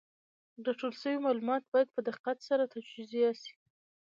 [0.65, 3.53] راټول سوي معلومات باید په دقت سره تجزیه سي.